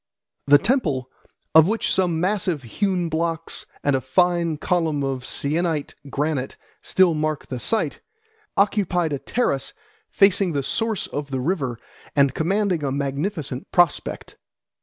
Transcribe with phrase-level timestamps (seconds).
[0.47, 1.11] The temple,
[1.53, 7.45] of which some massive hewn blocks and a fine column of Syenite granite still mark
[7.49, 8.01] the site,
[8.57, 9.73] occupied a terrace
[10.09, 11.77] facing the source of the river
[12.15, 14.37] and commanding a magnificent prospect.